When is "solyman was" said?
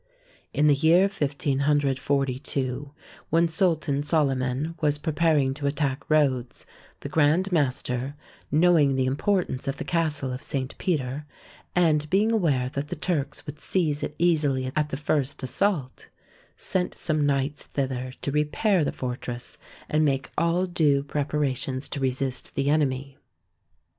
4.01-4.97